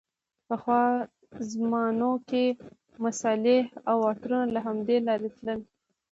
پخوا 0.47 0.83
زمانو 1.51 2.11
کې 2.29 2.45
مصالحې 3.03 3.59
او 3.89 3.97
عطرونه 4.11 4.45
له 4.55 4.59
همدې 4.67 4.97
لارې 5.07 5.29
تللې. 5.35 5.55